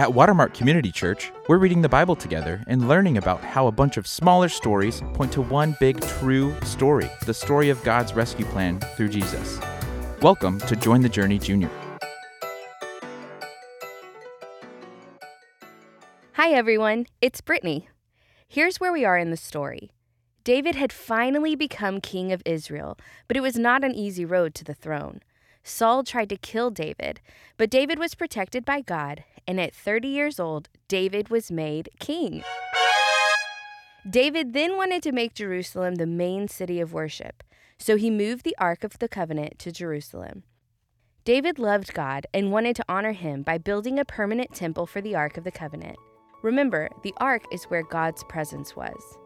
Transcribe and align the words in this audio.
At 0.00 0.14
Watermark 0.14 0.54
Community 0.54 0.92
Church, 0.92 1.32
we're 1.48 1.58
reading 1.58 1.82
the 1.82 1.88
Bible 1.88 2.14
together 2.14 2.62
and 2.68 2.86
learning 2.86 3.18
about 3.18 3.42
how 3.42 3.66
a 3.66 3.72
bunch 3.72 3.96
of 3.96 4.06
smaller 4.06 4.48
stories 4.48 5.02
point 5.12 5.32
to 5.32 5.42
one 5.42 5.76
big 5.80 6.00
true 6.00 6.54
story 6.62 7.10
the 7.26 7.34
story 7.34 7.68
of 7.68 7.82
God's 7.82 8.14
rescue 8.14 8.44
plan 8.44 8.78
through 8.96 9.08
Jesus. 9.08 9.58
Welcome 10.22 10.60
to 10.60 10.76
Join 10.76 11.00
the 11.00 11.08
Journey 11.08 11.40
Junior. 11.40 11.68
Hi, 16.34 16.50
everyone. 16.52 17.06
It's 17.20 17.40
Brittnee. 17.40 17.88
Here's 18.46 18.78
where 18.78 18.92
we 18.92 19.04
are 19.04 19.18
in 19.18 19.32
the 19.32 19.36
story. 19.36 19.90
David 20.44 20.76
had 20.76 20.92
finally 20.92 21.56
become 21.56 22.00
king 22.00 22.30
of 22.30 22.40
Israel, 22.46 22.96
but 23.26 23.36
it 23.36 23.40
was 23.40 23.58
not 23.58 23.82
an 23.82 23.96
easy 23.96 24.24
road 24.24 24.54
to 24.54 24.64
the 24.64 24.74
throne. 24.74 25.22
Saul 25.68 26.02
tried 26.02 26.30
to 26.30 26.36
kill 26.36 26.70
David, 26.70 27.20
but 27.58 27.70
David 27.70 27.98
was 27.98 28.14
protected 28.14 28.64
by 28.64 28.80
God, 28.80 29.24
and 29.46 29.60
at 29.60 29.74
30 29.74 30.08
years 30.08 30.40
old, 30.40 30.68
David 30.88 31.28
was 31.28 31.50
made 31.50 31.90
king. 31.98 32.42
David 34.08 34.54
then 34.54 34.76
wanted 34.76 35.02
to 35.02 35.12
make 35.12 35.34
Jerusalem 35.34 35.96
the 35.96 36.06
main 36.06 36.48
city 36.48 36.80
of 36.80 36.94
worship, 36.94 37.44
so 37.76 37.96
he 37.96 38.10
moved 38.10 38.44
the 38.44 38.56
Ark 38.58 38.82
of 38.82 38.98
the 38.98 39.08
Covenant 39.08 39.58
to 39.58 39.70
Jerusalem. 39.70 40.42
David 41.24 41.58
loved 41.58 41.92
God 41.92 42.26
and 42.32 42.50
wanted 42.50 42.74
to 42.76 42.84
honor 42.88 43.12
him 43.12 43.42
by 43.42 43.58
building 43.58 43.98
a 43.98 44.06
permanent 44.06 44.54
temple 44.54 44.86
for 44.86 45.02
the 45.02 45.14
Ark 45.14 45.36
of 45.36 45.44
the 45.44 45.50
Covenant. 45.50 45.98
Remember, 46.42 46.88
the 47.02 47.14
Ark 47.18 47.42
is 47.52 47.64
where 47.64 47.82
God's 47.82 48.24
presence 48.24 48.74
was. 48.74 49.18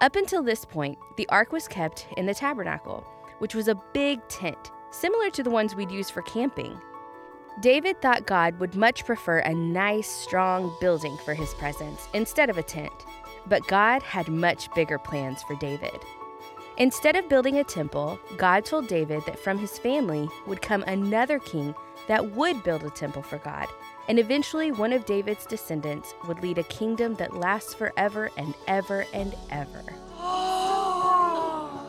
Up 0.00 0.14
until 0.14 0.44
this 0.44 0.64
point, 0.64 0.96
the 1.16 1.28
Ark 1.30 1.50
was 1.50 1.66
kept 1.66 2.06
in 2.16 2.26
the 2.26 2.34
tabernacle, 2.34 3.04
which 3.40 3.56
was 3.56 3.66
a 3.66 3.82
big 3.92 4.20
tent 4.28 4.70
similar 4.90 5.30
to 5.30 5.42
the 5.42 5.50
ones 5.50 5.74
we'd 5.74 5.90
use 5.90 6.10
for 6.10 6.22
camping. 6.22 6.80
David 7.60 8.00
thought 8.00 8.26
God 8.26 8.58
would 8.58 8.74
much 8.74 9.04
prefer 9.04 9.38
a 9.38 9.54
nice, 9.54 10.08
strong 10.08 10.74
building 10.80 11.16
for 11.24 11.34
his 11.34 11.52
presence 11.54 12.08
instead 12.14 12.48
of 12.48 12.58
a 12.58 12.62
tent. 12.62 12.92
But 13.46 13.66
God 13.66 14.02
had 14.02 14.28
much 14.28 14.72
bigger 14.74 14.98
plans 14.98 15.42
for 15.42 15.56
David. 15.56 15.98
Instead 16.78 17.16
of 17.16 17.28
building 17.28 17.58
a 17.58 17.64
temple, 17.64 18.18
God 18.36 18.64
told 18.64 18.86
David 18.86 19.22
that 19.26 19.38
from 19.38 19.58
his 19.58 19.78
family 19.78 20.28
would 20.46 20.62
come 20.62 20.82
another 20.84 21.38
king 21.38 21.74
that 22.08 22.30
would 22.32 22.62
build 22.62 22.84
a 22.84 22.90
temple 22.90 23.22
for 23.22 23.38
God, 23.38 23.66
and 24.08 24.18
eventually 24.18 24.72
one 24.72 24.92
of 24.92 25.04
David's 25.04 25.44
descendants 25.44 26.14
would 26.26 26.42
lead 26.42 26.58
a 26.58 26.62
kingdom 26.64 27.14
that 27.16 27.36
lasts 27.36 27.74
forever 27.74 28.30
and 28.36 28.54
ever 28.66 29.04
and 29.12 29.34
ever. 29.50 29.84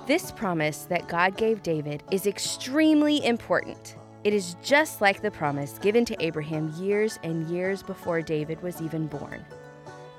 This 0.07 0.31
promise 0.31 0.85
that 0.85 1.07
God 1.07 1.37
gave 1.37 1.61
David 1.61 2.01
is 2.09 2.25
extremely 2.25 3.23
important. 3.23 3.97
It 4.23 4.33
is 4.33 4.55
just 4.63 4.99
like 4.99 5.21
the 5.21 5.29
promise 5.29 5.77
given 5.77 6.05
to 6.05 6.23
Abraham 6.23 6.73
years 6.79 7.19
and 7.23 7.47
years 7.47 7.83
before 7.83 8.23
David 8.23 8.61
was 8.63 8.81
even 8.81 9.05
born. 9.05 9.45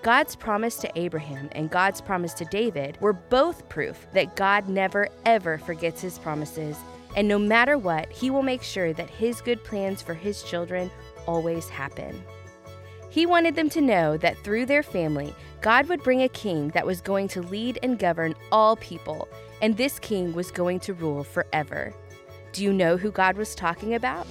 God's 0.03 0.37
promise 0.37 0.77
to 0.77 0.99
Abraham 0.99 1.49
and 1.53 1.69
God's 1.69 2.01
promise 2.01 2.33
to 2.35 2.45
David 2.45 2.97
were 3.01 3.13
both 3.13 3.69
proof 3.69 4.07
that 4.13 4.37
God 4.37 4.69
never 4.69 5.09
ever 5.27 5.59
forgets 5.59 6.01
his 6.01 6.19
promises, 6.19 6.77
and 7.17 7.27
no 7.27 7.39
matter 7.39 7.77
what, 7.77 8.11
he 8.13 8.31
will 8.31 8.43
make 8.43 8.63
sure 8.63 8.93
that 8.93 9.11
his 9.11 9.41
good 9.41 9.63
plans 9.65 10.01
for 10.01 10.15
his 10.15 10.45
children 10.45 10.93
always 11.27 11.69
happen. 11.69 12.23
He 13.13 13.27
wanted 13.27 13.57
them 13.57 13.69
to 13.69 13.83
know 13.83 14.17
that 14.17 14.39
through 14.39 14.65
their 14.65 14.83
family, 14.83 15.35
God 15.61 15.87
would 15.91 16.03
bring 16.03 16.23
a 16.23 16.31
king 16.31 16.69
that 16.71 16.87
was 16.87 17.03
going 17.03 17.29
to 17.29 17.43
lead 17.43 17.79
and 17.83 17.99
govern 17.99 18.35
all 18.51 18.75
people, 18.77 19.29
and 19.61 19.77
this 19.77 19.99
king 19.99 20.33
was 20.33 20.51
going 20.51 20.81
to 20.81 20.95
rule 20.95 21.23
forever. 21.23 21.93
Do 22.55 22.65
you 22.65 22.73
know 22.73 22.97
who 22.97 23.11
God 23.11 23.37
was 23.37 23.55
talking 23.55 23.93
about? 23.93 24.27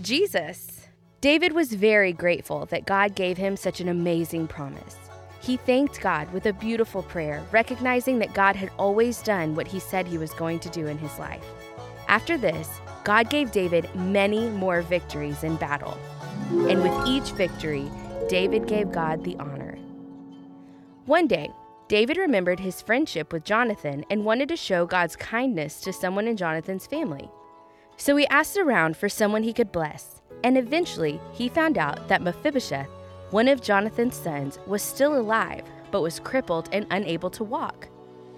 Jesus. 0.00 0.86
David 1.20 1.52
was 1.52 1.74
very 1.74 2.14
grateful 2.14 2.64
that 2.66 2.86
God 2.86 3.14
gave 3.14 3.36
him 3.36 3.54
such 3.54 3.82
an 3.82 3.90
amazing 3.90 4.48
promise. 4.48 4.96
He 5.42 5.58
thanked 5.58 6.00
God 6.00 6.32
with 6.32 6.46
a 6.46 6.54
beautiful 6.54 7.02
prayer, 7.02 7.44
recognizing 7.52 8.18
that 8.20 8.32
God 8.32 8.56
had 8.56 8.70
always 8.78 9.20
done 9.20 9.54
what 9.54 9.68
he 9.68 9.78
said 9.78 10.06
he 10.06 10.16
was 10.16 10.32
going 10.32 10.60
to 10.60 10.70
do 10.70 10.86
in 10.86 10.96
his 10.96 11.18
life. 11.18 11.44
After 12.08 12.38
this, 12.38 12.80
God 13.04 13.28
gave 13.28 13.52
David 13.52 13.94
many 13.94 14.48
more 14.48 14.80
victories 14.80 15.44
in 15.44 15.56
battle. 15.56 15.98
And 16.50 16.82
with 16.82 17.06
each 17.06 17.32
victory, 17.32 17.90
David 18.28 18.66
gave 18.66 18.92
God 18.92 19.24
the 19.24 19.36
honor. 19.36 19.78
One 21.06 21.26
day, 21.26 21.50
David 21.88 22.16
remembered 22.16 22.58
his 22.58 22.82
friendship 22.82 23.32
with 23.32 23.44
Jonathan 23.44 24.04
and 24.10 24.24
wanted 24.24 24.48
to 24.48 24.56
show 24.56 24.86
God's 24.86 25.14
kindness 25.14 25.80
to 25.82 25.92
someone 25.92 26.26
in 26.26 26.36
Jonathan's 26.36 26.86
family. 26.86 27.30
So 27.96 28.16
he 28.16 28.26
asked 28.28 28.56
around 28.56 28.96
for 28.96 29.08
someone 29.08 29.42
he 29.42 29.52
could 29.52 29.70
bless, 29.72 30.20
and 30.42 30.58
eventually 30.58 31.20
he 31.32 31.48
found 31.48 31.78
out 31.78 32.08
that 32.08 32.22
Mephibosheth, 32.22 32.88
one 33.30 33.48
of 33.48 33.62
Jonathan's 33.62 34.16
sons, 34.16 34.58
was 34.66 34.82
still 34.82 35.16
alive 35.16 35.64
but 35.90 36.02
was 36.02 36.20
crippled 36.20 36.68
and 36.72 36.86
unable 36.90 37.30
to 37.30 37.44
walk. 37.44 37.88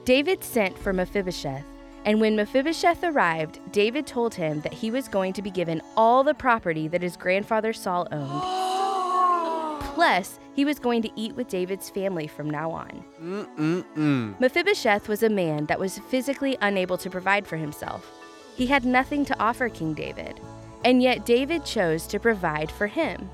David 0.05 0.45
sent 0.45 0.79
for 0.79 0.93
Mephibosheth, 0.93 1.65
and 2.09 2.23
when 2.23 2.37
Mephibosheth 2.37 3.05
arrived, 3.05 3.61
David 3.71 4.07
told 4.07 4.35
him 4.35 4.63
that 4.63 4.73
he 4.73 4.91
was 4.91 5.09
going 5.09 5.35
to 5.35 5.43
be 5.43 5.51
given 5.51 5.83
all 5.95 6.25
the 6.25 6.33
property 6.33 6.89
that 6.89 7.03
his 7.03 7.19
grandfather 7.19 7.75
Saul 7.75 8.09
owned 8.11 9.83
Plus, 9.95 10.41
he 10.55 10.65
was 10.65 10.79
going 10.79 11.03
to 11.03 11.11
eat 11.17 11.35
with 11.35 11.49
David's 11.49 11.91
family 11.91 12.27
from 12.27 12.49
now 12.49 12.71
on. 12.71 13.05
Mm-mm-mm. 13.23 14.41
Mephibosheth 14.41 15.07
was 15.07 15.23
a 15.23 15.29
man 15.29 15.67
that 15.67 15.79
was 15.79 15.99
physically 16.09 16.57
unable 16.63 16.97
to 16.97 17.11
provide 17.11 17.47
for 17.47 17.59
himself. 17.59 18.11
He 18.57 18.65
had 18.65 18.87
nothing 18.87 19.27
to 19.27 19.39
offer 19.39 19.69
King 19.69 19.93
David, 19.93 20.41
and 20.87 21.03
yet 21.03 21.27
David 21.27 21.63
chose 21.67 22.07
to 22.07 22.19
provide 22.19 22.73
for 22.73 22.87
him. 22.87 23.29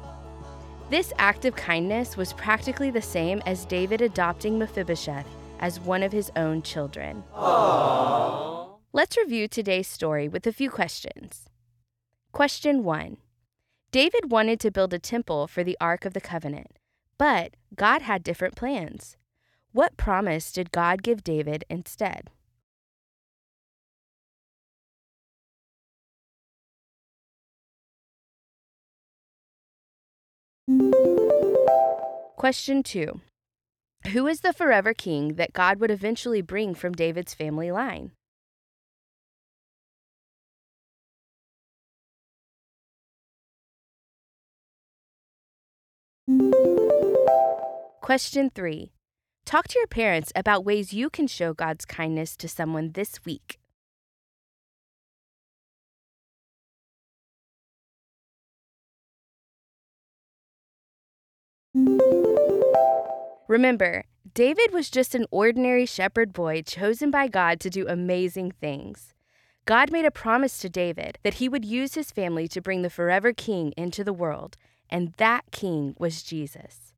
This 0.90 1.12
act 1.18 1.44
of 1.44 1.54
kindness 1.54 2.16
was 2.16 2.32
practically 2.32 2.90
the 2.90 3.00
same 3.00 3.40
as 3.46 3.66
David 3.66 4.00
adopting 4.00 4.58
Mephibosheth 4.58 5.28
as 5.60 5.78
one 5.78 6.02
of 6.02 6.10
his 6.10 6.32
own 6.34 6.60
children. 6.60 7.22
Aww. 7.36 8.43
Let's 8.96 9.16
review 9.16 9.48
today's 9.48 9.88
story 9.88 10.28
with 10.28 10.46
a 10.46 10.52
few 10.52 10.70
questions. 10.70 11.46
Question 12.30 12.84
1 12.84 13.16
David 13.90 14.30
wanted 14.30 14.60
to 14.60 14.70
build 14.70 14.94
a 14.94 15.00
temple 15.00 15.48
for 15.48 15.64
the 15.64 15.76
Ark 15.80 16.04
of 16.04 16.14
the 16.14 16.20
Covenant, 16.20 16.78
but 17.18 17.56
God 17.74 18.02
had 18.02 18.22
different 18.22 18.54
plans. 18.54 19.16
What 19.72 19.96
promise 19.96 20.52
did 20.52 20.70
God 20.70 21.02
give 21.02 21.24
David 21.24 21.64
instead? 21.68 22.30
Question 32.36 32.84
2 32.84 33.20
Who 34.12 34.28
is 34.28 34.42
the 34.42 34.52
forever 34.52 34.94
king 34.94 35.34
that 35.34 35.52
God 35.52 35.80
would 35.80 35.90
eventually 35.90 36.42
bring 36.42 36.76
from 36.76 36.92
David's 36.92 37.34
family 37.34 37.72
line? 37.72 38.12
Question 48.00 48.50
3. 48.54 48.92
Talk 49.44 49.68
to 49.68 49.78
your 49.78 49.86
parents 49.86 50.32
about 50.36 50.64
ways 50.64 50.92
you 50.92 51.10
can 51.10 51.26
show 51.26 51.52
God's 51.52 51.84
kindness 51.84 52.36
to 52.36 52.48
someone 52.48 52.92
this 52.92 53.24
week. 53.24 53.58
Remember, 63.48 64.04
David 64.32 64.72
was 64.72 64.90
just 64.90 65.14
an 65.14 65.26
ordinary 65.30 65.86
shepherd 65.86 66.32
boy 66.32 66.62
chosen 66.62 67.10
by 67.10 67.28
God 67.28 67.60
to 67.60 67.70
do 67.70 67.86
amazing 67.88 68.52
things. 68.52 69.14
God 69.66 69.90
made 69.90 70.04
a 70.04 70.10
promise 70.10 70.58
to 70.58 70.68
David 70.68 71.18
that 71.22 71.34
he 71.34 71.48
would 71.48 71.64
use 71.64 71.94
his 71.94 72.10
family 72.10 72.48
to 72.48 72.60
bring 72.60 72.82
the 72.82 72.90
forever 72.90 73.32
king 73.32 73.72
into 73.76 74.04
the 74.04 74.12
world, 74.12 74.56
and 74.94 75.12
that 75.16 75.50
king 75.50 75.96
was 75.98 76.22
Jesus. 76.22 76.92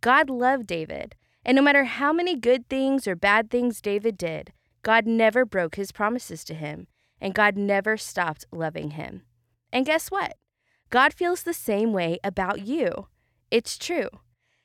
God 0.00 0.30
loved 0.30 0.68
David, 0.68 1.16
and 1.44 1.56
no 1.56 1.62
matter 1.62 1.82
how 1.82 2.12
many 2.12 2.36
good 2.36 2.68
things 2.68 3.08
or 3.08 3.16
bad 3.16 3.50
things 3.50 3.80
David 3.80 4.16
did, 4.16 4.52
God 4.82 5.08
never 5.08 5.44
broke 5.44 5.74
his 5.74 5.90
promises 5.90 6.44
to 6.44 6.54
him, 6.54 6.86
and 7.20 7.34
God 7.34 7.56
never 7.56 7.96
stopped 7.96 8.46
loving 8.52 8.92
him. 8.92 9.22
And 9.72 9.84
guess 9.84 10.08
what? 10.08 10.36
God 10.88 11.12
feels 11.12 11.42
the 11.42 11.52
same 11.52 11.92
way 11.92 12.20
about 12.22 12.64
you. 12.64 13.08
It's 13.50 13.76
true. 13.76 14.08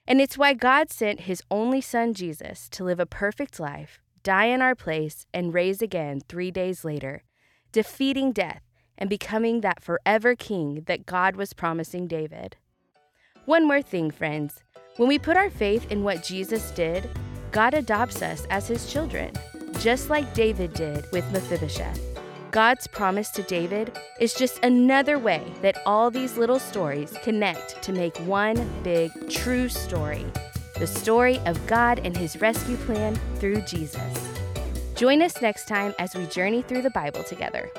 And 0.05 0.21
it's 0.21 0.37
why 0.37 0.53
God 0.53 0.91
sent 0.91 1.21
his 1.21 1.41
only 1.49 1.81
son, 1.81 2.13
Jesus, 2.13 2.69
to 2.69 2.83
live 2.83 2.99
a 2.99 3.07
perfect 3.07 3.59
life, 3.59 3.99
die 4.21 4.45
in 4.45 4.61
our 4.61 4.75
place, 4.75 5.25
and 5.33 5.51
raise 5.51 5.81
again 5.81 6.21
three 6.29 6.51
days 6.51 6.85
later, 6.85 7.23
defeating 7.71 8.33
death 8.33 8.61
and 8.99 9.09
becoming 9.09 9.61
that 9.61 9.81
forever 9.81 10.35
king 10.35 10.83
that 10.85 11.07
God 11.07 11.35
was 11.35 11.53
promising 11.53 12.05
David. 12.05 12.57
One 13.47 13.65
more 13.65 13.81
thing, 13.81 14.11
friends. 14.11 14.61
When 14.97 15.07
we 15.07 15.17
put 15.17 15.37
our 15.37 15.49
faith 15.49 15.89
in 15.89 16.03
what 16.03 16.21
Jesus 16.21 16.69
did, 16.71 17.09
God 17.53 17.73
adopts 17.73 18.21
us 18.21 18.45
as 18.49 18.67
his 18.67 18.91
children, 18.91 19.31
just 19.79 20.09
like 20.09 20.33
David 20.33 20.73
did 20.73 21.05
with 21.13 21.31
Mephibosheth. 21.31 21.97
God's 22.51 22.87
promise 22.87 23.29
to 23.31 23.43
David 23.43 23.97
is 24.19 24.33
just 24.33 24.61
another 24.65 25.17
way 25.17 25.41
that 25.61 25.81
all 25.85 26.11
these 26.11 26.35
little 26.35 26.59
stories 26.59 27.13
connect 27.23 27.81
to 27.83 27.93
make 27.93 28.17
one 28.27 28.69
big, 28.83 29.11
true 29.29 29.69
story 29.69 30.25
the 30.75 30.85
story 30.85 31.39
of 31.45 31.65
God 31.67 32.01
and 32.03 32.17
his 32.17 32.41
rescue 32.41 32.75
plan 32.75 33.17
through 33.37 33.61
Jesus. 33.61 34.27
Join 34.95 35.21
us 35.21 35.41
next 35.41 35.69
time 35.69 35.95
as 35.99 36.13
we 36.13 36.25
journey 36.25 36.63
through 36.63 36.81
the 36.81 36.89
Bible 36.89 37.23
together. 37.23 37.69